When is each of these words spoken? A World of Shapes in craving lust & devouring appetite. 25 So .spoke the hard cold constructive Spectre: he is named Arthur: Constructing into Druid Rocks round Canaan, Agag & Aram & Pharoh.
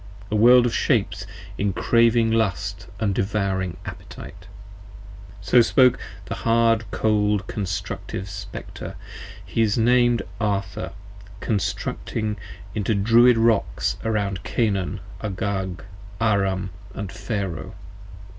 A 0.31 0.35
World 0.35 0.65
of 0.65 0.73
Shapes 0.73 1.27
in 1.59 1.73
craving 1.73 2.31
lust 2.31 2.87
& 3.01 3.13
devouring 3.13 3.77
appetite. 3.85 4.47
25 5.43 5.45
So 5.45 5.61
.spoke 5.61 5.99
the 6.25 6.33
hard 6.41 6.89
cold 6.89 7.45
constructive 7.45 8.27
Spectre: 8.27 8.95
he 9.45 9.61
is 9.61 9.77
named 9.77 10.23
Arthur: 10.39 10.93
Constructing 11.39 12.37
into 12.73 12.95
Druid 12.95 13.37
Rocks 13.37 13.97
round 14.03 14.41
Canaan, 14.41 15.01
Agag 15.21 15.83
& 16.03 16.19
Aram 16.19 16.71
& 16.93 16.99
Pharoh. 17.09 17.75